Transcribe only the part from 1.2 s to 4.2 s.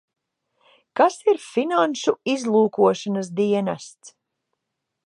ir finanšu izlūkošanas dienests?